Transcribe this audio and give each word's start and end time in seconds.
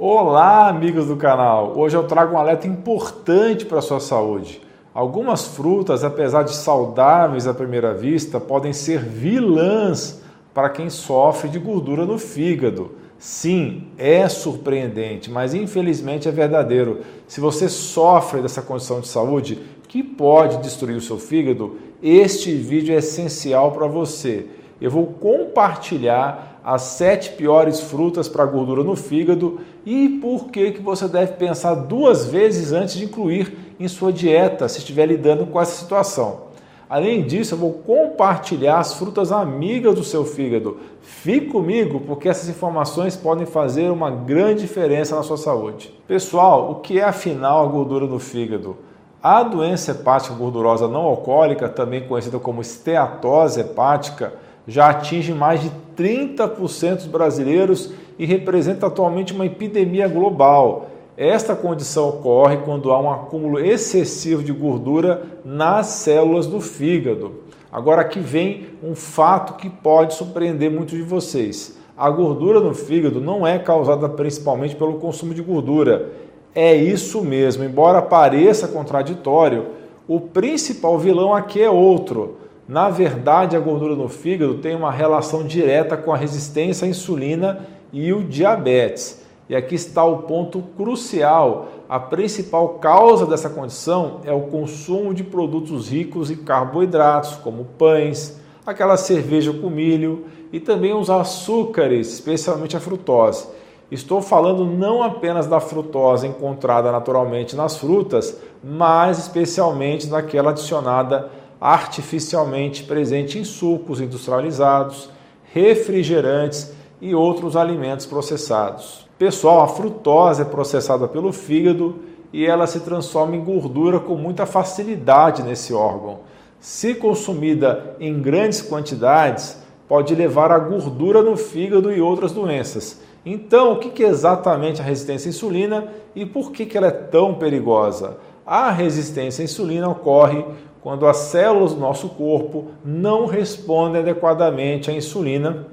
Olá, 0.00 0.68
amigos 0.68 1.08
do 1.08 1.16
canal! 1.16 1.72
Hoje 1.76 1.96
eu 1.96 2.04
trago 2.04 2.36
um 2.36 2.38
alerta 2.38 2.68
importante 2.68 3.66
para 3.66 3.80
a 3.80 3.82
sua 3.82 3.98
saúde. 3.98 4.62
Algumas 4.94 5.48
frutas, 5.48 6.04
apesar 6.04 6.44
de 6.44 6.54
saudáveis 6.54 7.48
à 7.48 7.52
primeira 7.52 7.92
vista, 7.92 8.38
podem 8.38 8.72
ser 8.72 9.00
vilãs 9.00 10.22
para 10.54 10.70
quem 10.70 10.88
sofre 10.88 11.48
de 11.48 11.58
gordura 11.58 12.06
no 12.06 12.16
fígado. 12.16 12.92
Sim, 13.18 13.88
é 13.98 14.28
surpreendente, 14.28 15.32
mas 15.32 15.52
infelizmente 15.52 16.28
é 16.28 16.30
verdadeiro. 16.30 17.00
Se 17.26 17.40
você 17.40 17.68
sofre 17.68 18.40
dessa 18.40 18.62
condição 18.62 19.00
de 19.00 19.08
saúde 19.08 19.58
que 19.88 20.04
pode 20.04 20.58
destruir 20.58 20.96
o 20.96 21.00
seu 21.00 21.18
fígado, 21.18 21.76
este 22.00 22.54
vídeo 22.54 22.94
é 22.94 22.98
essencial 22.98 23.72
para 23.72 23.88
você. 23.88 24.46
Eu 24.80 24.90
vou 24.90 25.06
compartilhar 25.06 26.60
as 26.64 26.82
sete 26.82 27.30
piores 27.30 27.80
frutas 27.80 28.28
para 28.28 28.44
gordura 28.44 28.84
no 28.84 28.94
fígado 28.94 29.60
e 29.86 30.18
por 30.20 30.48
que, 30.50 30.72
que 30.72 30.82
você 30.82 31.08
deve 31.08 31.32
pensar 31.32 31.74
duas 31.74 32.26
vezes 32.26 32.72
antes 32.72 32.94
de 32.94 33.04
incluir 33.04 33.56
em 33.80 33.88
sua 33.88 34.12
dieta 34.12 34.68
se 34.68 34.78
estiver 34.78 35.06
lidando 35.06 35.46
com 35.46 35.60
essa 35.60 35.80
situação. 35.80 36.48
Além 36.90 37.22
disso, 37.22 37.54
eu 37.54 37.58
vou 37.58 37.72
compartilhar 37.72 38.78
as 38.78 38.94
frutas 38.94 39.30
amigas 39.30 39.94
do 39.94 40.02
seu 40.02 40.24
fígado. 40.24 40.78
Fique 41.02 41.46
comigo, 41.46 42.00
porque 42.00 42.28
essas 42.28 42.48
informações 42.48 43.14
podem 43.14 43.44
fazer 43.44 43.90
uma 43.90 44.10
grande 44.10 44.62
diferença 44.62 45.14
na 45.14 45.22
sua 45.22 45.36
saúde. 45.36 45.92
Pessoal, 46.06 46.70
o 46.70 46.76
que 46.76 46.98
é 46.98 47.04
afinal 47.04 47.62
a 47.62 47.68
gordura 47.68 48.06
no 48.06 48.18
fígado? 48.18 48.76
A 49.22 49.42
doença 49.42 49.90
hepática 49.90 50.34
gordurosa 50.34 50.88
não 50.88 51.02
alcoólica, 51.02 51.68
também 51.68 52.06
conhecida 52.06 52.38
como 52.38 52.62
esteatose 52.62 53.60
hepática, 53.60 54.32
já 54.68 54.90
atinge 54.90 55.32
mais 55.32 55.62
de 55.62 55.72
30% 55.96 56.96
dos 56.96 57.06
brasileiros 57.06 57.90
e 58.18 58.26
representa 58.26 58.86
atualmente 58.86 59.32
uma 59.32 59.46
epidemia 59.46 60.06
global. 60.06 60.90
Esta 61.16 61.56
condição 61.56 62.10
ocorre 62.10 62.58
quando 62.58 62.92
há 62.92 63.00
um 63.00 63.10
acúmulo 63.10 63.58
excessivo 63.58 64.42
de 64.42 64.52
gordura 64.52 65.22
nas 65.44 65.86
células 65.86 66.46
do 66.46 66.60
fígado. 66.60 67.32
Agora 67.72 68.02
aqui 68.02 68.20
vem 68.20 68.66
um 68.82 68.94
fato 68.94 69.54
que 69.54 69.68
pode 69.68 70.14
surpreender 70.14 70.70
muitos 70.70 70.96
de 70.96 71.02
vocês. 71.02 71.76
A 71.96 72.08
gordura 72.10 72.60
no 72.60 72.74
fígado 72.74 73.20
não 73.20 73.46
é 73.46 73.58
causada 73.58 74.08
principalmente 74.08 74.76
pelo 74.76 74.98
consumo 74.98 75.34
de 75.34 75.42
gordura. 75.42 76.12
É 76.54 76.74
isso 76.74 77.22
mesmo, 77.22 77.64
embora 77.64 78.00
pareça 78.00 78.68
contraditório, 78.68 79.66
o 80.06 80.20
principal 80.20 80.98
vilão 80.98 81.34
aqui 81.34 81.60
é 81.60 81.68
outro. 81.68 82.36
Na 82.68 82.90
verdade, 82.90 83.56
a 83.56 83.60
gordura 83.60 83.96
no 83.96 84.10
fígado 84.10 84.58
tem 84.58 84.76
uma 84.76 84.92
relação 84.92 85.42
direta 85.42 85.96
com 85.96 86.12
a 86.12 86.16
resistência 86.18 86.84
à 86.84 86.88
insulina 86.88 87.66
e 87.90 88.12
o 88.12 88.22
diabetes. 88.22 89.24
E 89.48 89.56
aqui 89.56 89.74
está 89.74 90.04
o 90.04 90.18
ponto 90.24 90.62
crucial. 90.76 91.68
A 91.88 91.98
principal 91.98 92.68
causa 92.74 93.24
dessa 93.24 93.48
condição 93.48 94.20
é 94.22 94.32
o 94.32 94.42
consumo 94.42 95.14
de 95.14 95.24
produtos 95.24 95.88
ricos 95.88 96.30
em 96.30 96.36
carboidratos, 96.36 97.36
como 97.36 97.64
pães, 97.64 98.38
aquela 98.66 98.98
cerveja 98.98 99.50
com 99.50 99.70
milho 99.70 100.26
e 100.52 100.60
também 100.60 100.92
os 100.92 101.08
açúcares, 101.08 102.12
especialmente 102.12 102.76
a 102.76 102.80
frutose. 102.80 103.46
Estou 103.90 104.20
falando 104.20 104.66
não 104.66 105.02
apenas 105.02 105.46
da 105.46 105.58
frutose 105.58 106.26
encontrada 106.26 106.92
naturalmente 106.92 107.56
nas 107.56 107.78
frutas, 107.78 108.38
mas 108.62 109.18
especialmente 109.18 110.06
daquela 110.06 110.50
adicionada 110.50 111.30
artificialmente 111.60 112.84
presente 112.84 113.38
em 113.38 113.44
sucos 113.44 114.00
industrializados, 114.00 115.10
refrigerantes 115.52 116.72
e 117.00 117.14
outros 117.14 117.56
alimentos 117.56 118.06
processados. 118.06 119.06
Pessoal, 119.18 119.62
a 119.62 119.68
frutose 119.68 120.42
é 120.42 120.44
processada 120.44 121.08
pelo 121.08 121.32
fígado 121.32 121.96
e 122.32 122.46
ela 122.46 122.66
se 122.66 122.80
transforma 122.80 123.34
em 123.34 123.44
gordura 123.44 123.98
com 123.98 124.14
muita 124.14 124.46
facilidade 124.46 125.42
nesse 125.42 125.72
órgão. 125.72 126.20
Se 126.60 126.94
consumida 126.94 127.96
em 127.98 128.20
grandes 128.20 128.60
quantidades, 128.60 129.58
pode 129.88 130.14
levar 130.14 130.52
a 130.52 130.58
gordura 130.58 131.22
no 131.22 131.36
fígado 131.36 131.92
e 131.92 132.00
outras 132.00 132.32
doenças. 132.32 133.00
Então, 133.24 133.72
o 133.72 133.78
que 133.78 134.04
é 134.04 134.08
exatamente 134.08 134.80
a 134.80 134.84
resistência 134.84 135.28
à 135.28 135.30
insulina 135.30 135.88
e 136.14 136.26
por 136.26 136.52
que 136.52 136.76
ela 136.76 136.88
é 136.88 136.92
tão 136.92 137.34
perigosa? 137.34 138.18
A 138.46 138.70
resistência 138.70 139.42
à 139.42 139.44
insulina 139.44 139.88
ocorre 139.88 140.44
quando 140.82 141.06
as 141.06 141.16
células 141.16 141.74
do 141.74 141.80
nosso 141.80 142.08
corpo 142.10 142.68
não 142.84 143.26
respondem 143.26 144.00
adequadamente 144.00 144.90
à 144.90 144.94
insulina, 144.94 145.66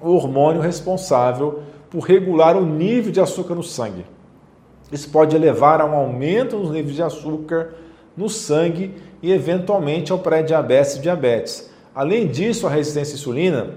o 0.00 0.10
hormônio 0.10 0.60
responsável 0.60 1.60
por 1.90 2.00
regular 2.00 2.56
o 2.56 2.64
nível 2.64 3.10
de 3.10 3.20
açúcar 3.20 3.54
no 3.54 3.62
sangue. 3.62 4.04
Isso 4.92 5.10
pode 5.10 5.36
levar 5.36 5.80
a 5.80 5.84
um 5.84 5.94
aumento 5.94 6.56
nos 6.56 6.70
níveis 6.70 6.94
de 6.94 7.02
açúcar 7.02 7.74
no 8.16 8.28
sangue 8.28 8.94
e, 9.22 9.32
eventualmente, 9.32 10.12
ao 10.12 10.18
pré-diabetes 10.18 10.96
e 10.96 11.00
diabetes. 11.00 11.70
Além 11.94 12.26
disso, 12.26 12.66
a 12.66 12.70
resistência 12.70 13.14
à 13.14 13.16
insulina 13.16 13.70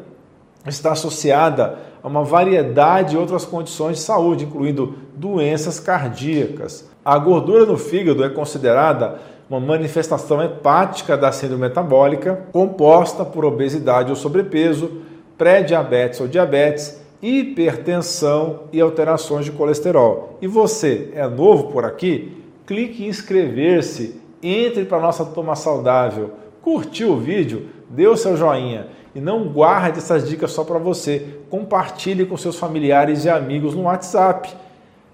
está 0.68 0.92
associada 0.92 1.78
a 2.04 2.08
uma 2.08 2.24
variedade 2.24 3.12
de 3.12 3.18
outras 3.18 3.46
condições 3.46 3.98
de 3.98 4.04
saúde, 4.04 4.46
incluindo 4.46 4.96
doenças 5.16 5.80
cardíacas. 5.80 6.88
A 7.04 7.18
gordura 7.18 7.66
no 7.66 7.78
fígado 7.78 8.24
é 8.24 8.30
considerada 8.30 9.20
uma 9.50 9.60
manifestação 9.60 10.42
hepática 10.44 11.18
da 11.18 11.32
síndrome 11.32 11.64
metabólica, 11.64 12.44
composta 12.52 13.26
por 13.26 13.44
obesidade 13.44 14.10
ou 14.10 14.16
sobrepeso, 14.16 15.02
pré-diabetes 15.38 16.20
ou 16.20 16.28
diabetes 16.28 17.00
hipertensão 17.22 18.62
e 18.72 18.80
alterações 18.80 19.46
de 19.46 19.52
colesterol. 19.52 20.38
E 20.42 20.48
você 20.48 21.12
é 21.14 21.28
novo 21.28 21.72
por 21.72 21.84
aqui? 21.84 22.42
Clique 22.66 23.04
em 23.04 23.08
inscrever-se, 23.08 24.20
entre 24.42 24.86
para 24.86 25.00
a 25.00 25.02
nossa 25.02 25.26
turma 25.26 25.56
saudável, 25.56 26.32
curtiu 26.62 27.12
o 27.12 27.18
vídeo, 27.18 27.68
dê 27.90 28.08
o 28.08 28.16
seu 28.16 28.38
joinha 28.38 28.88
e 29.14 29.20
não 29.20 29.50
guarde 29.50 29.98
essas 29.98 30.28
dicas 30.28 30.52
só 30.52 30.64
para 30.64 30.80
você. 30.80 31.40
Compartilhe 31.50 32.26
com 32.26 32.38
seus 32.38 32.58
familiares 32.58 33.26
e 33.26 33.30
amigos 33.30 33.76
no 33.76 33.84
WhatsApp. 33.84 34.54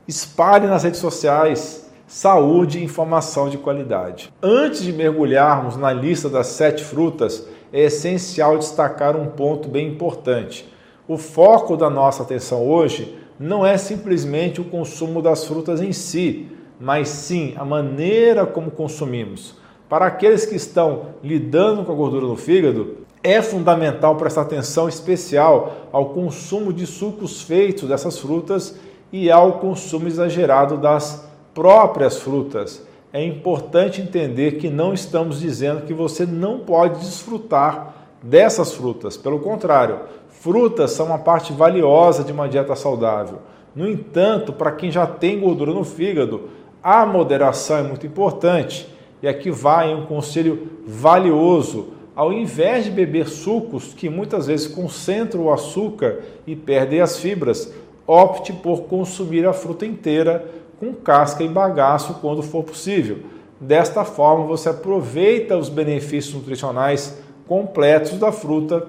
Espalhe 0.07 0.67
nas 0.67 0.83
redes 0.83 0.99
sociais. 0.99 1.84
Saúde 2.07 2.77
e 2.77 2.83
informação 2.83 3.49
de 3.49 3.57
qualidade. 3.57 4.31
Antes 4.41 4.83
de 4.83 4.93
mergulharmos 4.93 5.75
na 5.75 5.91
lista 5.91 6.29
das 6.29 6.47
sete 6.47 6.83
frutas, 6.83 7.47
é 7.73 7.85
essencial 7.85 8.59
destacar 8.59 9.15
um 9.15 9.25
ponto 9.25 9.67
bem 9.67 9.87
importante. 9.87 10.71
O 11.07 11.17
foco 11.17 11.75
da 11.75 11.89
nossa 11.89 12.21
atenção 12.21 12.63
hoje 12.63 13.17
não 13.39 13.65
é 13.65 13.75
simplesmente 13.75 14.61
o 14.61 14.65
consumo 14.65 15.19
das 15.19 15.45
frutas 15.45 15.81
em 15.81 15.91
si, 15.91 16.47
mas 16.79 17.09
sim 17.09 17.55
a 17.57 17.65
maneira 17.65 18.45
como 18.45 18.69
consumimos. 18.69 19.55
Para 19.89 20.05
aqueles 20.05 20.45
que 20.45 20.55
estão 20.55 21.07
lidando 21.23 21.83
com 21.83 21.91
a 21.91 21.95
gordura 21.95 22.27
no 22.27 22.37
fígado, 22.37 22.97
é 23.23 23.41
fundamental 23.41 24.15
prestar 24.15 24.41
atenção 24.41 24.87
especial 24.87 25.87
ao 25.91 26.09
consumo 26.09 26.71
de 26.71 26.85
sucos 26.85 27.41
feitos 27.41 27.89
dessas 27.89 28.19
frutas 28.19 28.77
e 29.11 29.31
ao 29.31 29.53
consumo 29.53 30.07
exagerado 30.07 30.77
das 30.77 31.25
próprias 31.55 32.17
frutas. 32.17 32.85
É 33.13 33.23
importante 33.23 34.01
entender 34.01 34.57
que 34.57 34.69
não 34.69 34.93
estamos 34.93 35.39
dizendo 35.39 35.85
que 35.85 35.93
você 35.93 36.25
não 36.25 36.59
pode 36.59 36.99
desfrutar 36.99 37.95
dessas 38.21 38.73
frutas. 38.73 39.15
Pelo 39.15 39.39
contrário, 39.39 40.01
frutas 40.27 40.91
são 40.91 41.05
uma 41.05 41.17
parte 41.17 41.53
valiosa 41.53 42.25
de 42.25 42.33
uma 42.33 42.49
dieta 42.49 42.75
saudável. 42.75 43.39
No 43.73 43.89
entanto, 43.89 44.51
para 44.51 44.71
quem 44.73 44.91
já 44.91 45.07
tem 45.07 45.39
gordura 45.39 45.73
no 45.73 45.85
fígado, 45.85 46.49
a 46.83 47.05
moderação 47.05 47.77
é 47.77 47.83
muito 47.83 48.05
importante. 48.05 48.87
E 49.23 49.27
aqui 49.27 49.49
vai 49.49 49.95
um 49.95 50.05
conselho 50.05 50.67
valioso. 50.85 51.93
Ao 52.13 52.33
invés 52.33 52.85
de 52.85 52.91
beber 52.91 53.27
sucos 53.27 53.93
que 53.93 54.09
muitas 54.09 54.47
vezes 54.47 54.67
concentram 54.67 55.45
o 55.45 55.53
açúcar 55.53 56.19
e 56.45 56.55
perdem 56.55 56.99
as 56.99 57.17
fibras, 57.17 57.73
opte 58.05 58.51
por 58.53 58.83
consumir 58.83 59.45
a 59.47 59.53
fruta 59.53 59.85
inteira 59.85 60.45
com 60.79 60.93
casca 60.93 61.43
e 61.43 61.47
bagaço 61.47 62.15
quando 62.15 62.43
for 62.43 62.63
possível. 62.63 63.19
Desta 63.59 64.03
forma, 64.03 64.45
você 64.45 64.69
aproveita 64.69 65.57
os 65.57 65.69
benefícios 65.69 66.33
nutricionais 66.33 67.17
completos 67.47 68.13
da 68.19 68.31
fruta, 68.31 68.87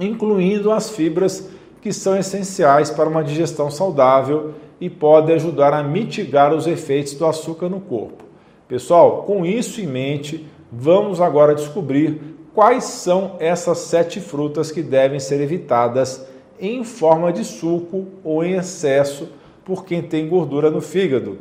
incluindo 0.00 0.72
as 0.72 0.90
fibras 0.90 1.48
que 1.80 1.92
são 1.92 2.16
essenciais 2.16 2.90
para 2.90 3.08
uma 3.08 3.22
digestão 3.22 3.70
saudável 3.70 4.54
e 4.80 4.88
podem 4.88 5.34
ajudar 5.34 5.74
a 5.74 5.82
mitigar 5.82 6.54
os 6.54 6.66
efeitos 6.66 7.14
do 7.14 7.26
açúcar 7.26 7.68
no 7.68 7.80
corpo. 7.80 8.24
Pessoal, 8.66 9.22
com 9.24 9.44
isso 9.44 9.80
em 9.80 9.86
mente, 9.86 10.46
vamos 10.72 11.20
agora 11.20 11.54
descobrir 11.54 12.20
quais 12.54 12.84
são 12.84 13.36
essas 13.38 13.78
sete 13.78 14.20
frutas 14.20 14.70
que 14.70 14.82
devem 14.82 15.20
ser 15.20 15.40
evitadas 15.40 16.26
em 16.58 16.82
forma 16.84 17.32
de 17.32 17.44
suco 17.44 18.06
ou 18.24 18.42
em 18.42 18.54
excesso 18.54 19.28
por 19.64 19.84
quem 19.84 20.02
tem 20.02 20.28
gordura 20.28 20.70
no 20.70 20.80
fígado. 20.80 21.38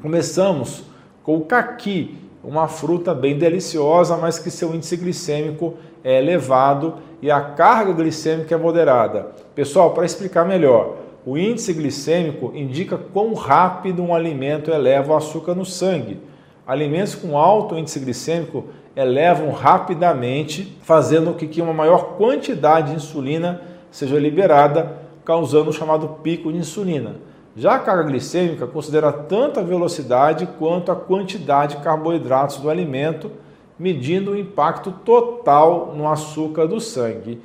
Começamos 0.00 0.84
com 1.22 1.36
o 1.36 1.44
caqui, 1.44 2.18
uma 2.42 2.68
fruta 2.68 3.14
bem 3.14 3.38
deliciosa, 3.38 4.16
mas 4.16 4.38
que 4.38 4.50
seu 4.50 4.74
índice 4.74 4.96
glicêmico 4.96 5.74
é 6.02 6.18
elevado 6.18 6.94
e 7.20 7.30
a 7.30 7.40
carga 7.40 7.92
glicêmica 7.92 8.54
é 8.54 8.58
moderada. 8.58 9.30
Pessoal, 9.54 9.92
para 9.92 10.04
explicar 10.04 10.44
melhor, 10.44 10.96
o 11.24 11.38
índice 11.38 11.72
glicêmico 11.72 12.52
indica 12.54 12.98
quão 12.98 13.32
rápido 13.32 14.02
um 14.02 14.12
alimento 14.12 14.72
eleva 14.72 15.12
o 15.12 15.16
açúcar 15.16 15.54
no 15.54 15.64
sangue. 15.64 16.20
Alimentos 16.66 17.14
com 17.14 17.38
alto 17.38 17.78
índice 17.78 18.00
glicêmico 18.00 18.64
elevam 18.96 19.50
rapidamente, 19.50 20.76
fazendo 20.82 21.32
com 21.32 21.46
que 21.46 21.62
uma 21.62 21.72
maior 21.72 22.16
quantidade 22.16 22.90
de 22.90 22.96
insulina 22.96 23.62
seja 23.90 24.18
liberada, 24.18 25.01
causando 25.24 25.70
o 25.70 25.72
chamado 25.72 26.08
pico 26.22 26.52
de 26.52 26.58
insulina. 26.58 27.16
Já 27.54 27.74
a 27.74 27.78
carga 27.78 28.04
glicêmica 28.04 28.66
considera 28.66 29.12
tanto 29.12 29.60
a 29.60 29.62
velocidade 29.62 30.48
quanto 30.58 30.90
a 30.90 30.96
quantidade 30.96 31.76
de 31.76 31.82
carboidratos 31.82 32.56
do 32.56 32.70
alimento, 32.70 33.30
medindo 33.78 34.30
o 34.30 34.38
impacto 34.38 34.90
total 35.04 35.92
no 35.94 36.08
açúcar 36.08 36.66
do 36.66 36.80
sangue, 36.80 37.40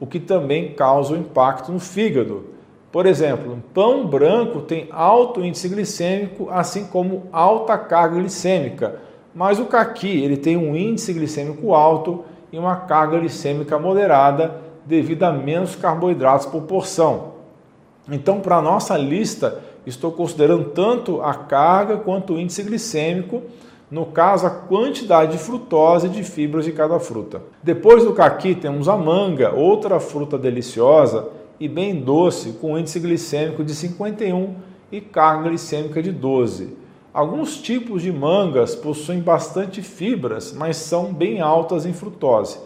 o 0.00 0.06
que 0.06 0.18
também 0.18 0.72
causa 0.72 1.14
o 1.14 1.16
impacto 1.16 1.70
no 1.70 1.78
fígado. 1.78 2.46
Por 2.90 3.06
exemplo, 3.06 3.52
um 3.52 3.60
pão 3.60 4.06
branco 4.06 4.60
tem 4.60 4.88
alto 4.90 5.44
índice 5.44 5.68
glicêmico, 5.68 6.48
assim 6.50 6.86
como 6.86 7.28
alta 7.32 7.78
carga 7.78 8.16
glicêmica, 8.16 9.00
mas 9.34 9.58
o 9.58 9.66
caqui 9.66 10.22
ele 10.22 10.36
tem 10.36 10.56
um 10.56 10.76
índice 10.76 11.12
glicêmico 11.12 11.72
alto 11.72 12.24
e 12.52 12.58
uma 12.58 12.76
carga 12.76 13.18
glicêmica 13.18 13.78
moderada 13.78 14.60
devido 14.84 15.22
a 15.24 15.32
menos 15.32 15.76
carboidratos 15.76 16.46
por 16.46 16.62
porção. 16.62 17.32
Então, 18.10 18.40
para 18.40 18.56
a 18.56 18.62
nossa 18.62 18.96
lista, 18.96 19.60
estou 19.86 20.12
considerando 20.12 20.70
tanto 20.70 21.22
a 21.22 21.34
carga 21.34 21.96
quanto 21.96 22.34
o 22.34 22.40
índice 22.40 22.62
glicêmico, 22.62 23.42
no 23.90 24.06
caso, 24.06 24.46
a 24.46 24.50
quantidade 24.50 25.32
de 25.32 25.38
frutose 25.38 26.06
e 26.06 26.10
de 26.10 26.24
fibras 26.24 26.64
de 26.64 26.72
cada 26.72 26.98
fruta. 26.98 27.42
Depois 27.62 28.04
do 28.04 28.14
caqui, 28.14 28.54
temos 28.54 28.88
a 28.88 28.96
manga, 28.96 29.52
outra 29.54 30.00
fruta 30.00 30.38
deliciosa 30.38 31.28
e 31.60 31.68
bem 31.68 32.00
doce, 32.00 32.52
com 32.54 32.78
índice 32.78 32.98
glicêmico 32.98 33.62
de 33.62 33.74
51 33.74 34.54
e 34.90 35.00
carga 35.00 35.48
glicêmica 35.48 36.02
de 36.02 36.10
12. 36.10 36.76
Alguns 37.12 37.58
tipos 37.58 38.00
de 38.00 38.10
mangas 38.10 38.74
possuem 38.74 39.20
bastante 39.20 39.82
fibras, 39.82 40.54
mas 40.54 40.78
são 40.78 41.12
bem 41.12 41.42
altas 41.42 41.84
em 41.84 41.92
frutose. 41.92 42.58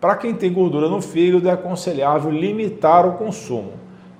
Para 0.00 0.14
quem 0.14 0.32
tem 0.32 0.52
gordura 0.52 0.88
no 0.88 1.02
fígado, 1.02 1.48
é 1.48 1.52
aconselhável 1.52 2.30
limitar 2.30 3.04
o 3.04 3.14
consumo. 3.14 3.72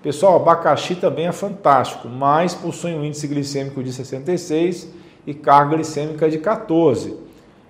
Pessoal, 0.02 0.34
abacaxi 0.34 0.96
também 0.96 1.28
é 1.28 1.32
fantástico, 1.32 2.08
mas 2.08 2.52
possui 2.52 2.94
um 2.94 3.04
índice 3.04 3.28
glicêmico 3.28 3.80
de 3.82 3.92
66 3.92 4.88
e 5.24 5.32
carga 5.32 5.76
glicêmica 5.76 6.28
de 6.28 6.38
14. 6.38 7.16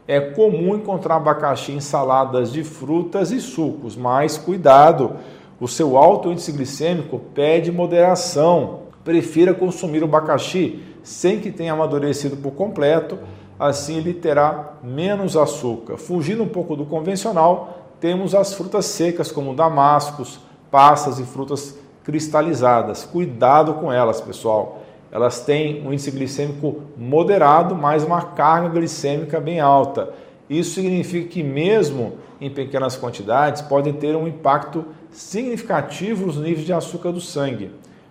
É 0.07 0.21
comum 0.21 0.75
encontrar 0.75 1.17
abacaxi 1.17 1.73
em 1.73 1.81
saladas 1.81 2.51
de 2.51 2.65
frutas 2.65 3.31
e 3.31 3.43
sucos, 3.43 3.95
mas 3.95 4.39
cuidado, 4.39 5.17
o 5.61 5.69
seu 5.69 5.99
alto 5.99 6.31
índice 6.31 6.53
glicêmico 6.53 7.19
pede 7.35 7.71
moderação. 7.71 8.85
Prefira 9.05 9.53
consumir 9.53 10.03
o 10.03 10.07
abacaxi 10.07 10.83
sem 11.03 11.41
que 11.41 11.51
tenha 11.51 11.75
amadurecido 11.75 12.39
por 12.39 12.53
completo, 12.53 13.19
assim 13.59 13.97
ele 13.97 14.15
terá 14.15 14.75
menos 14.83 15.37
açúcar. 15.37 15.99
Fugindo 15.99 16.43
um 16.43 16.49
pouco 16.49 16.77
do 16.77 16.87
convencional, 16.87 17.78
temos 18.01 18.35
as 18.35 18.55
frutas 18.55 18.87
secas 18.87 19.33
como 19.33 19.55
damascos, 19.55 20.41
passas 20.71 21.19
e 21.19 21.25
frutas 21.25 21.77
cristalizadas. 22.05 23.05
Cuidado 23.05 23.75
com 23.75 23.93
elas, 23.93 24.21
pessoal. 24.21 24.83
Elas 25.11 25.41
têm 25.41 25.87
um 25.87 25.93
índice 25.93 26.11
glicêmico 26.11 26.83
moderado, 26.97 27.75
mas 27.75 28.05
uma 28.05 28.23
carga 28.23 28.69
glicêmica 28.69 29.41
bem 29.41 29.59
alta. 29.59 30.13
Isso 30.49 30.75
significa 30.75 31.29
que, 31.29 31.43
mesmo 31.43 32.15
em 32.41 32.51
pequenas 32.51 32.97
quantidades, 32.97 33.63
podem 33.63 33.93
ter 33.93 34.15
um 34.17 34.29
impacto 34.29 34.85
significativo 35.11 36.27
nos 36.27 36.37
níveis 36.37 36.65
de 36.65 36.73
açúcar 36.73 37.13
do 37.13 37.21
sangue. 37.21 37.71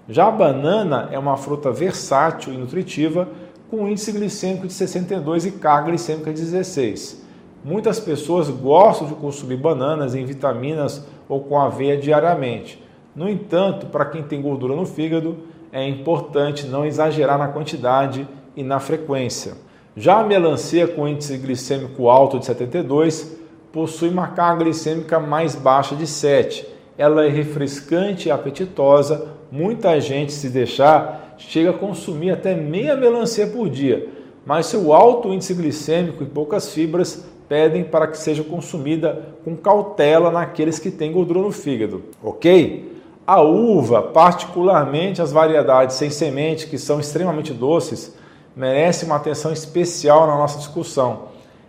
Já 0.10 0.28
a 0.28 0.32
banana 0.32 1.10
é 1.12 1.20
uma 1.20 1.38
fruta 1.38 1.72
versátil 1.72 2.54
e 2.54 2.58
nutritiva, 2.58 3.28
com 3.70 3.88
índice 3.88 4.12
glicêmico 4.12 4.68
de 4.68 4.74
62 4.74 5.46
e 5.46 5.52
carga 5.52 5.90
glicêmica 5.90 6.34
de 6.34 6.42
16. 6.42 7.27
Muitas 7.68 8.00
pessoas 8.00 8.50
gostam 8.50 9.10
de 9.10 9.16
consumir 9.16 9.58
bananas 9.58 10.16
em 10.16 10.24
vitaminas 10.24 11.06
ou 11.28 11.42
com 11.42 11.60
aveia 11.60 11.98
diariamente. 11.98 12.82
No 13.14 13.28
entanto, 13.28 13.88
para 13.88 14.06
quem 14.06 14.24
tem 14.24 14.42
gordura 14.42 14.74
no 14.74 14.86
fígado, 14.86 15.36
é 15.70 15.86
importante 15.86 16.66
não 16.66 16.86
exagerar 16.86 17.38
na 17.38 17.50
quantidade 17.50 18.26
e 18.56 18.64
na 18.64 18.80
frequência. 18.80 19.56
Já 19.98 20.22
a 20.22 20.24
melancia 20.24 20.88
com 20.88 21.10
índice 21.10 21.38
glicêmico 21.38 22.08
alto 22.08 22.40
de 22.40 22.46
72 22.46 23.38
possui 23.74 24.08
uma 24.08 24.28
carga 24.28 24.64
glicêmica 24.64 25.20
mais 25.20 25.54
baixa 25.54 25.94
de 25.94 26.08
7. 26.08 26.66
Ela 26.98 27.26
é 27.26 27.30
refrescante 27.30 28.30
e 28.30 28.32
apetitosa. 28.32 29.28
Muita 29.52 30.00
gente, 30.00 30.32
se 30.32 30.48
deixar, 30.48 31.36
chega 31.38 31.72
a 31.72 31.78
consumir 31.78 32.32
até 32.32 32.56
meia 32.56 32.96
melancia 32.96 33.46
por 33.46 33.70
dia, 33.70 34.08
mas 34.46 34.68
seu 34.68 34.94
alto 34.94 35.34
índice 35.34 35.54
glicêmico 35.54 36.24
e 36.24 36.28
poucas 36.28 36.74
fibras 36.74 37.26
pedem 37.48 37.84
para 37.84 38.08
que 38.08 38.18
seja 38.18 38.44
consumida 38.44 39.34
com 39.44 39.56
cautela 39.56 40.30
naqueles 40.32 40.80
que 40.80 40.92
têm 40.92 41.12
gordura 41.12 41.40
no 41.40 41.52
fígado, 41.52 42.04
ok? 42.24 43.02
A 43.26 43.42
uva, 43.42 44.02
particularmente 44.02 45.22
as 45.22 45.32
variedades 45.32 45.96
sem 45.96 46.10
semente, 46.10 46.68
que 46.68 46.78
são 46.78 47.00
extremamente 47.00 47.54
doces, 47.54 48.16
merece 48.56 49.06
uma 49.06 49.18
atenção 49.18 49.52
especial 49.52 50.26
na 50.28 50.38
nossa 50.38 50.58
discussão. 50.58 51.24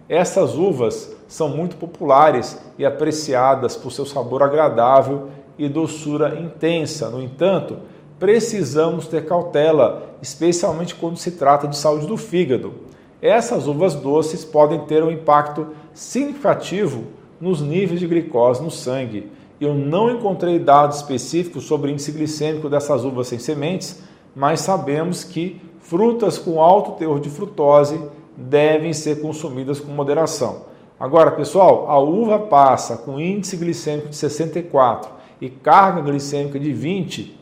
Essas 0.09 0.55
uvas 0.55 1.15
são 1.27 1.49
muito 1.49 1.77
populares 1.77 2.59
e 2.79 2.87
apreciadas 2.87 3.77
por 3.77 3.93
seu 3.93 4.07
sabor 4.07 4.43
agradável 4.43 5.29
e 5.59 5.69
doçura 5.69 6.41
intensa. 6.41 7.11
No 7.11 7.23
entanto, 7.23 7.79
precisamos 8.19 9.07
ter 9.07 9.27
cautela, 9.27 10.15
especialmente 10.23 10.95
quando 10.95 11.17
se 11.17 11.33
trata 11.33 11.69
de 11.69 11.77
saúde 11.77 12.07
do 12.07 12.17
fígado. 12.17 12.73
Essas 13.21 13.67
uvas 13.67 13.95
doces 13.95 14.45
podem 14.45 14.81
ter 14.81 15.03
um 15.03 15.11
impacto 15.11 15.69
significativo 15.93 17.05
nos 17.41 17.61
níveis 17.61 18.01
de 18.01 18.07
glicose 18.07 18.63
no 18.63 18.71
sangue 18.71 19.31
eu 19.61 19.75
não 19.75 20.11
encontrei 20.11 20.59
dados 20.59 20.99
específicos 20.99 21.65
sobre 21.65 21.91
o 21.91 21.93
índice 21.93 22.13
glicêmico 22.13 22.69
dessas 22.69 23.05
uvas 23.05 23.27
sem 23.27 23.39
sementes, 23.39 24.01
mas 24.35 24.61
sabemos 24.61 25.25
que 25.25 25.61
frutas 25.81 26.39
com 26.39 26.63
alto 26.63 26.93
teor 26.93 27.19
de 27.19 27.29
frutose 27.29 28.01
devem 28.37 28.93
ser 28.93 29.21
consumidas 29.21 29.81
com 29.81 29.91
moderação. 29.91 30.69
Agora, 30.99 31.33
pessoal, 31.33 31.91
a 31.91 31.99
uva 31.99 32.39
passa 32.39 32.97
com 32.97 33.19
índice 33.19 33.57
glicêmico 33.57 34.09
de 34.09 34.17
64 34.17 35.11
e 35.41 35.49
carga 35.49 36.03
glicêmica 36.03 36.59
de 36.59 36.73
20 36.73 37.37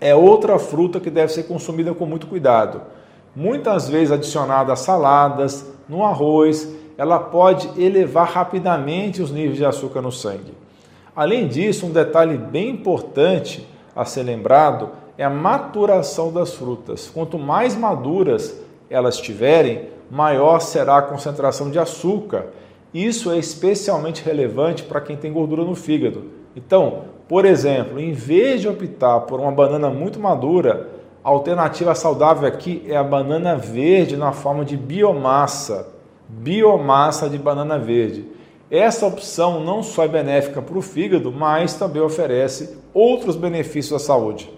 é 0.00 0.14
outra 0.14 0.58
fruta 0.58 1.00
que 1.00 1.10
deve 1.10 1.32
ser 1.32 1.44
consumida 1.44 1.94
com 1.94 2.04
muito 2.04 2.26
cuidado. 2.26 2.82
Muitas 3.34 3.88
vezes 3.88 4.12
adicionada 4.12 4.72
a 4.72 4.76
saladas, 4.76 5.66
no 5.88 6.04
arroz, 6.04 6.68
ela 6.98 7.18
pode 7.18 7.68
elevar 7.82 8.28
rapidamente 8.28 9.22
os 9.22 9.30
níveis 9.30 9.56
de 9.56 9.64
açúcar 9.64 10.02
no 10.02 10.12
sangue. 10.12 10.54
Além 11.16 11.48
disso, 11.48 11.86
um 11.86 11.90
detalhe 11.90 12.36
bem 12.36 12.70
importante 12.70 13.66
a 13.94 14.04
ser 14.04 14.22
lembrado 14.22 14.90
é 15.16 15.24
a 15.24 15.30
maturação 15.30 16.32
das 16.32 16.54
frutas. 16.54 17.10
Quanto 17.12 17.38
mais 17.38 17.76
maduras 17.76 18.58
elas 18.88 19.18
tiverem, 19.18 19.88
maior 20.10 20.60
será 20.60 20.98
a 20.98 21.02
concentração 21.02 21.70
de 21.70 21.78
açúcar. 21.78 22.46
Isso 22.92 23.30
é 23.30 23.38
especialmente 23.38 24.22
relevante 24.22 24.82
para 24.82 25.00
quem 25.00 25.16
tem 25.16 25.32
gordura 25.32 25.64
no 25.64 25.74
fígado. 25.74 26.24
Então, 26.54 27.04
por 27.28 27.46
exemplo, 27.46 27.98
em 27.98 28.12
vez 28.12 28.60
de 28.60 28.68
optar 28.68 29.20
por 29.20 29.40
uma 29.40 29.50
banana 29.50 29.88
muito 29.88 30.20
madura, 30.20 30.88
a 31.24 31.28
alternativa 31.28 31.94
saudável 31.94 32.48
aqui 32.48 32.82
é 32.88 32.96
a 32.96 33.04
banana 33.04 33.56
verde 33.56 34.16
na 34.16 34.32
forma 34.32 34.64
de 34.64 34.76
biomassa. 34.76 35.88
Biomassa 36.28 37.28
de 37.28 37.38
banana 37.38 37.78
verde. 37.78 38.26
Essa 38.68 39.06
opção 39.06 39.60
não 39.62 39.82
só 39.82 40.04
é 40.04 40.08
benéfica 40.08 40.60
para 40.60 40.78
o 40.78 40.82
fígado, 40.82 41.30
mas 41.30 41.74
também 41.74 42.02
oferece 42.02 42.76
outros 42.92 43.36
benefícios 43.36 44.02
à 44.02 44.04
saúde. 44.04 44.50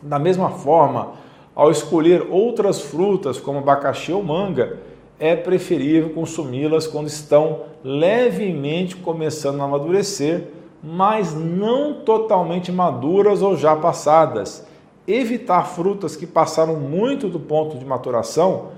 Da 0.00 0.18
mesma 0.18 0.48
forma, 0.50 1.12
ao 1.54 1.70
escolher 1.70 2.26
outras 2.30 2.80
frutas 2.80 3.38
como 3.38 3.58
abacaxi 3.58 4.12
ou 4.12 4.22
manga, 4.22 4.78
é 5.18 5.36
preferível 5.36 6.10
consumi-las 6.10 6.86
quando 6.86 7.08
estão 7.08 7.60
levemente 7.84 8.96
começando 8.96 9.60
a 9.60 9.64
amadurecer, 9.64 10.48
mas 10.82 11.34
não 11.34 11.94
totalmente 11.94 12.72
maduras 12.72 13.42
ou 13.42 13.56
já 13.56 13.76
passadas. 13.76 14.66
Evitar 15.06 15.64
frutas 15.64 16.14
que 16.14 16.26
passaram 16.26 16.76
muito 16.76 17.28
do 17.28 17.40
ponto 17.40 17.76
de 17.76 17.84
maturação 17.84 18.68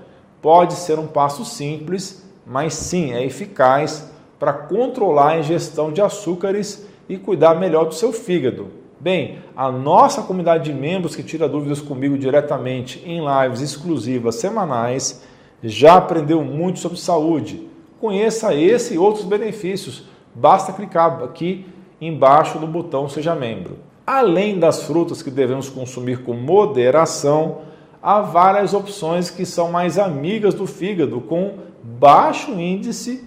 pode 0.41 0.73
ser 0.73 0.97
um 0.97 1.05
passo 1.05 1.45
simples, 1.45 2.25
mas 2.45 2.73
sim 2.73 3.13
é 3.13 3.23
eficaz 3.23 4.09
para 4.39 4.53
controlar 4.53 5.31
a 5.31 5.39
ingestão 5.39 5.91
de 5.91 6.01
açúcares 6.01 6.87
e 7.07 7.17
cuidar 7.17 7.55
melhor 7.55 7.85
do 7.85 7.93
seu 7.93 8.11
fígado. 8.11 8.67
Bem, 8.99 9.37
a 9.55 9.71
nossa 9.71 10.23
comunidade 10.23 10.63
de 10.63 10.73
membros 10.73 11.15
que 11.15 11.21
tira 11.21 11.47
dúvidas 11.47 11.79
comigo 11.79 12.17
diretamente 12.17 13.03
em 13.05 13.21
lives 13.23 13.61
exclusivas 13.61 14.35
semanais 14.35 15.23
já 15.61 15.97
aprendeu 15.97 16.43
muito 16.43 16.79
sobre 16.79 16.97
saúde. 16.97 17.67
Conheça 17.99 18.53
esse 18.53 18.95
e 18.95 18.97
outros 18.97 19.25
benefícios. 19.25 20.05
Basta 20.33 20.73
clicar 20.73 21.23
aqui 21.23 21.67
embaixo 22.01 22.57
do 22.57 22.65
botão 22.65 23.07
Seja 23.07 23.35
Membro. 23.35 23.77
Além 24.05 24.59
das 24.59 24.83
frutas 24.83 25.23
que 25.23 25.31
devemos 25.31 25.67
consumir 25.67 26.21
com 26.21 26.33
moderação, 26.33 27.61
há 28.01 28.21
várias 28.21 28.73
opções 28.73 29.31
que 29.31 29.45
são 29.45 29.71
mais 29.71 29.97
amigas 29.97 30.53
do 30.53 30.67
fígado, 30.67 31.19
com 31.21 31.55
baixo 31.81 32.51
índice, 32.51 33.23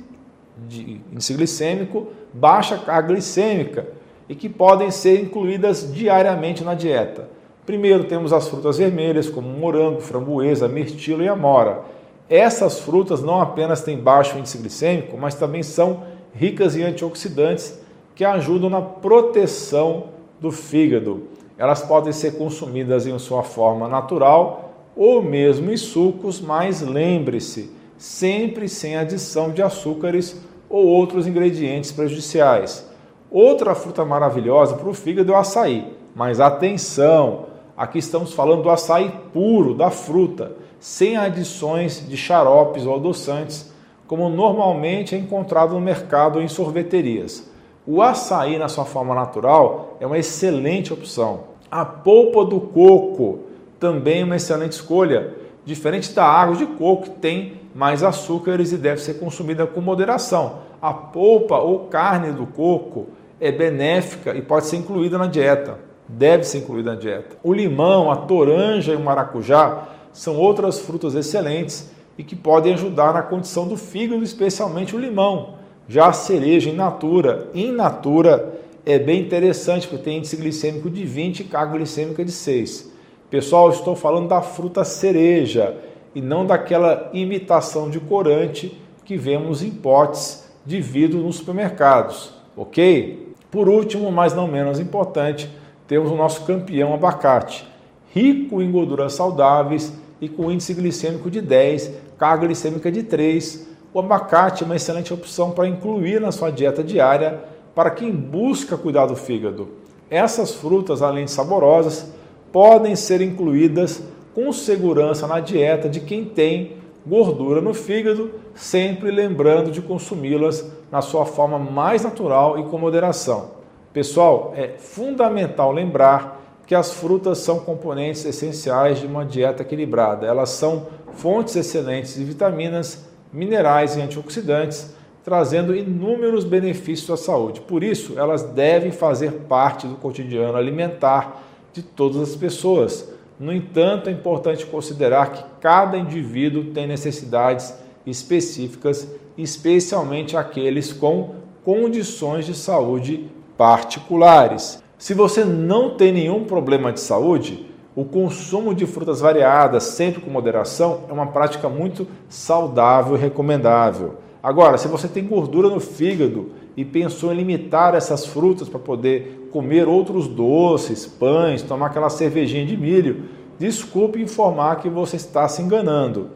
de, 0.68 1.00
índice 1.12 1.34
glicêmico, 1.34 2.08
baixa 2.32 2.78
carga 2.78 3.08
glicêmica 3.08 3.88
e 4.28 4.36
que 4.36 4.48
podem 4.48 4.90
ser 4.90 5.20
incluídas 5.20 5.92
diariamente 5.92 6.62
na 6.62 6.74
dieta. 6.74 7.28
Primeiro 7.66 8.04
temos 8.04 8.32
as 8.32 8.46
frutas 8.46 8.78
vermelhas, 8.78 9.28
como 9.28 9.48
morango, 9.48 10.00
framboesa, 10.00 10.68
mirtilo 10.68 11.24
e 11.24 11.28
amora. 11.28 11.82
Essas 12.30 12.78
frutas 12.78 13.20
não 13.20 13.40
apenas 13.40 13.82
têm 13.82 13.98
baixo 13.98 14.38
índice 14.38 14.58
glicêmico, 14.58 15.16
mas 15.18 15.34
também 15.34 15.62
são 15.62 16.04
ricas 16.32 16.76
em 16.76 16.84
antioxidantes 16.84 17.80
que 18.14 18.24
ajudam 18.24 18.70
na 18.70 18.80
proteção 18.80 20.17
do 20.40 20.50
fígado. 20.50 21.24
Elas 21.56 21.82
podem 21.82 22.12
ser 22.12 22.36
consumidas 22.38 23.06
em 23.06 23.18
sua 23.18 23.42
forma 23.42 23.88
natural 23.88 24.72
ou 24.94 25.22
mesmo 25.22 25.70
em 25.70 25.76
sucos, 25.76 26.40
mas 26.40 26.82
lembre-se, 26.82 27.70
sempre 27.96 28.68
sem 28.68 28.96
adição 28.96 29.50
de 29.50 29.62
açúcares 29.62 30.40
ou 30.68 30.86
outros 30.86 31.26
ingredientes 31.26 31.92
prejudiciais. 31.92 32.88
Outra 33.30 33.74
fruta 33.74 34.04
maravilhosa 34.04 34.74
para 34.74 34.88
o 34.88 34.94
fígado 34.94 35.32
é 35.32 35.36
o 35.36 35.38
açaí, 35.38 35.92
mas 36.14 36.40
atenção, 36.40 37.46
aqui 37.76 37.98
estamos 37.98 38.32
falando 38.32 38.62
do 38.62 38.70
açaí 38.70 39.12
puro, 39.32 39.74
da 39.74 39.90
fruta, 39.90 40.52
sem 40.80 41.16
adições 41.16 42.04
de 42.08 42.16
xaropes 42.16 42.86
ou 42.86 42.94
adoçantes, 42.94 43.72
como 44.06 44.28
normalmente 44.28 45.14
é 45.14 45.18
encontrado 45.18 45.74
no 45.74 45.80
mercado 45.80 46.40
em 46.40 46.48
sorveterias. 46.48 47.47
O 47.90 48.02
açaí, 48.02 48.58
na 48.58 48.68
sua 48.68 48.84
forma 48.84 49.14
natural, 49.14 49.96
é 49.98 50.06
uma 50.06 50.18
excelente 50.18 50.92
opção. 50.92 51.44
A 51.70 51.86
polpa 51.86 52.44
do 52.44 52.60
coco 52.60 53.38
também 53.80 54.20
é 54.20 54.24
uma 54.24 54.36
excelente 54.36 54.72
escolha, 54.72 55.34
diferente 55.64 56.12
da 56.12 56.22
água 56.22 56.54
de 56.54 56.66
coco 56.66 57.04
que 57.04 57.10
tem 57.12 57.54
mais 57.74 58.02
açúcares 58.02 58.72
e 58.72 58.76
deve 58.76 59.00
ser 59.00 59.14
consumida 59.14 59.66
com 59.66 59.80
moderação. 59.80 60.58
A 60.82 60.92
polpa 60.92 61.56
ou 61.56 61.86
carne 61.86 62.30
do 62.30 62.44
coco 62.44 63.06
é 63.40 63.50
benéfica 63.50 64.36
e 64.36 64.42
pode 64.42 64.66
ser 64.66 64.76
incluída 64.76 65.16
na 65.16 65.26
dieta. 65.26 65.78
Deve 66.06 66.44
ser 66.44 66.58
incluída 66.58 66.92
na 66.92 67.00
dieta. 67.00 67.38
O 67.42 67.54
limão, 67.54 68.10
a 68.10 68.16
toranja 68.16 68.92
e 68.92 68.96
o 68.96 69.00
maracujá 69.00 69.88
são 70.12 70.36
outras 70.36 70.78
frutas 70.78 71.14
excelentes 71.14 71.90
e 72.18 72.22
que 72.22 72.36
podem 72.36 72.74
ajudar 72.74 73.14
na 73.14 73.22
condição 73.22 73.66
do 73.66 73.78
fígado, 73.78 74.22
especialmente 74.22 74.94
o 74.94 74.98
limão. 74.98 75.56
Já 75.88 76.08
a 76.08 76.12
cereja 76.12 76.68
in 76.68 76.74
natura, 76.74 77.48
in 77.54 77.72
natura 77.72 78.60
é 78.84 78.98
bem 78.98 79.22
interessante 79.22 79.88
porque 79.88 80.04
tem 80.04 80.18
índice 80.18 80.36
glicêmico 80.36 80.90
de 80.90 81.02
20 81.02 81.40
e 81.40 81.44
carga 81.44 81.78
glicêmica 81.78 82.22
de 82.22 82.30
6. 82.30 82.92
Pessoal, 83.30 83.70
estou 83.70 83.96
falando 83.96 84.28
da 84.28 84.42
fruta 84.42 84.84
cereja 84.84 85.76
e 86.14 86.20
não 86.20 86.44
daquela 86.44 87.08
imitação 87.14 87.88
de 87.88 88.00
corante 88.00 88.78
que 89.04 89.16
vemos 89.16 89.62
em 89.62 89.70
potes 89.70 90.46
de 90.64 90.78
vidro 90.78 91.20
nos 91.20 91.36
supermercados, 91.36 92.34
ok? 92.54 93.34
Por 93.50 93.66
último, 93.66 94.12
mas 94.12 94.34
não 94.34 94.46
menos 94.46 94.78
importante, 94.78 95.48
temos 95.86 96.10
o 96.10 96.16
nosso 96.16 96.44
campeão 96.44 96.92
abacate, 96.92 97.66
rico 98.12 98.60
em 98.60 98.70
gorduras 98.70 99.14
saudáveis 99.14 99.90
e 100.20 100.28
com 100.28 100.52
índice 100.52 100.74
glicêmico 100.74 101.30
de 101.30 101.40
10, 101.40 101.92
carga 102.18 102.44
glicêmica 102.44 102.92
de 102.92 103.02
3, 103.02 103.68
o 103.92 104.00
abacate 104.00 104.62
é 104.62 104.66
uma 104.66 104.76
excelente 104.76 105.12
opção 105.12 105.50
para 105.50 105.66
incluir 105.66 106.20
na 106.20 106.30
sua 106.30 106.50
dieta 106.50 106.82
diária 106.84 107.40
para 107.74 107.90
quem 107.90 108.10
busca 108.12 108.76
cuidar 108.76 109.06
do 109.06 109.16
fígado. 109.16 109.68
Essas 110.10 110.54
frutas, 110.54 111.02
além 111.02 111.24
de 111.24 111.30
saborosas, 111.30 112.12
podem 112.52 112.96
ser 112.96 113.20
incluídas 113.20 114.02
com 114.34 114.52
segurança 114.52 115.26
na 115.26 115.40
dieta 115.40 115.88
de 115.88 116.00
quem 116.00 116.24
tem 116.24 116.76
gordura 117.06 117.60
no 117.60 117.72
fígado, 117.72 118.32
sempre 118.54 119.10
lembrando 119.10 119.70
de 119.70 119.80
consumi-las 119.80 120.70
na 120.90 121.00
sua 121.00 121.24
forma 121.24 121.58
mais 121.58 122.04
natural 122.04 122.58
e 122.58 122.64
com 122.64 122.78
moderação. 122.78 123.52
Pessoal, 123.92 124.52
é 124.56 124.74
fundamental 124.78 125.72
lembrar 125.72 126.38
que 126.66 126.74
as 126.74 126.92
frutas 126.92 127.38
são 127.38 127.60
componentes 127.60 128.24
essenciais 128.26 128.98
de 128.98 129.06
uma 129.06 129.24
dieta 129.24 129.62
equilibrada. 129.62 130.26
Elas 130.26 130.50
são 130.50 130.86
fontes 131.14 131.56
excelentes 131.56 132.14
de 132.14 132.24
vitaminas, 132.24 133.07
minerais 133.32 133.96
e 133.96 134.00
antioxidantes, 134.00 134.94
trazendo 135.24 135.76
inúmeros 135.76 136.44
benefícios 136.44 137.10
à 137.10 137.16
saúde. 137.16 137.60
Por 137.60 137.84
isso, 137.84 138.18
elas 138.18 138.42
devem 138.42 138.90
fazer 138.90 139.32
parte 139.48 139.86
do 139.86 139.96
cotidiano 139.96 140.56
alimentar 140.56 141.42
de 141.72 141.82
todas 141.82 142.22
as 142.22 142.34
pessoas. 142.36 143.12
No 143.38 143.52
entanto, 143.52 144.08
é 144.08 144.12
importante 144.12 144.66
considerar 144.66 145.32
que 145.32 145.44
cada 145.60 145.98
indivíduo 145.98 146.72
tem 146.72 146.86
necessidades 146.86 147.74
específicas, 148.06 149.06
especialmente 149.36 150.36
aqueles 150.36 150.92
com 150.92 151.34
condições 151.64 152.46
de 152.46 152.54
saúde 152.54 153.28
particulares. 153.56 154.82
Se 154.96 155.14
você 155.14 155.44
não 155.44 155.96
tem 155.96 156.12
nenhum 156.12 156.44
problema 156.44 156.92
de 156.92 157.00
saúde, 157.00 157.67
o 157.96 158.04
consumo 158.04 158.74
de 158.74 158.86
frutas 158.86 159.20
variadas, 159.20 159.82
sempre 159.84 160.20
com 160.20 160.30
moderação, 160.30 161.00
é 161.08 161.12
uma 161.12 161.26
prática 161.26 161.68
muito 161.68 162.06
saudável 162.28 163.16
e 163.16 163.18
recomendável. 163.18 164.16
Agora, 164.42 164.78
se 164.78 164.86
você 164.86 165.08
tem 165.08 165.26
gordura 165.26 165.68
no 165.68 165.80
fígado 165.80 166.50
e 166.76 166.84
pensou 166.84 167.32
em 167.32 167.36
limitar 167.36 167.94
essas 167.94 168.24
frutas 168.24 168.68
para 168.68 168.78
poder 168.78 169.48
comer 169.52 169.88
outros 169.88 170.28
doces, 170.28 171.06
pães, 171.06 171.62
tomar 171.62 171.86
aquela 171.86 172.08
cervejinha 172.08 172.64
de 172.64 172.76
milho, 172.76 173.24
desculpe 173.58 174.22
informar 174.22 174.76
que 174.76 174.88
você 174.88 175.16
está 175.16 175.48
se 175.48 175.60
enganando. 175.60 176.30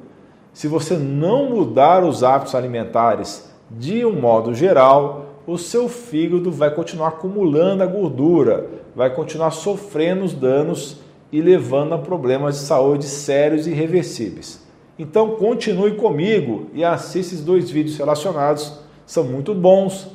Se 0.53 0.67
você 0.67 0.97
não 0.97 1.49
mudar 1.49 2.05
os 2.05 2.25
hábitos 2.25 2.55
alimentares 2.55 3.51
de 3.71 4.05
um 4.05 4.21
modo 4.21 4.53
geral, 4.53 5.27
o 5.47 5.57
seu 5.57 5.89
fígado 5.89 6.51
vai 6.51 6.75
continuar 6.75 7.09
acumulando 7.09 7.83
a 7.83 7.87
gordura, 7.87 8.69
vai 8.95 9.15
continuar 9.15 9.51
sofrendo 9.53 10.25
os 10.25 10.35
danos 10.35 11.02
e 11.33 11.41
levando 11.41 11.95
a 11.95 11.99
problemas 11.99 12.57
de 12.57 12.61
saúde 12.61 13.07
sérios 13.07 13.67
e 13.67 13.71
irreversíveis. 13.71 14.61
Então 14.99 15.31
continue 15.37 15.97
comigo 15.97 16.67
e 16.75 16.85
assista 16.85 17.35
esses 17.35 17.41
dois 17.41 17.71
vídeos 17.71 17.97
relacionados, 17.97 18.79
são 19.07 19.25
muito 19.25 19.55
bons. 19.55 20.09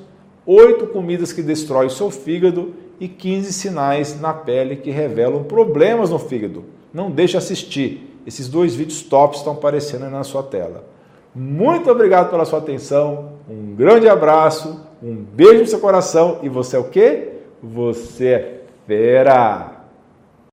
Oito 0.45 0.87
comidas 0.87 1.33
que 1.33 1.41
destroem 1.41 1.87
o 1.87 1.91
seu 1.91 2.09
fígado 2.11 2.73
e 2.99 3.07
15 3.07 3.51
sinais 3.51 4.21
na 4.21 4.33
pele 4.33 4.77
que 4.77 4.91
revelam 4.91 5.43
problemas 5.43 6.09
no 6.09 6.19
fígado. 6.19 6.63
Não 6.93 7.11
deixe 7.11 7.35
assistir. 7.35 8.21
Esses 8.25 8.47
dois 8.47 8.75
vídeos 8.75 9.01
tops 9.01 9.39
estão 9.39 9.53
aparecendo 9.53 10.05
aí 10.05 10.11
na 10.11 10.23
sua 10.23 10.43
tela. 10.43 10.85
Muito 11.35 11.89
obrigado 11.89 12.29
pela 12.29 12.45
sua 12.45 12.59
atenção. 12.59 13.33
Um 13.49 13.75
grande 13.75 14.07
abraço, 14.07 14.81
um 15.01 15.15
beijo 15.15 15.61
no 15.61 15.67
seu 15.67 15.79
coração 15.79 16.39
e 16.41 16.49
você 16.49 16.75
é 16.75 16.79
o 16.79 16.85
quê? 16.85 17.29
Você 17.61 18.27
é 18.27 18.61
fera! 18.85 19.76